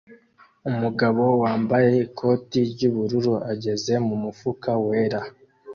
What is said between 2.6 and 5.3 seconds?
ry'ubururu ageze mumufuka wera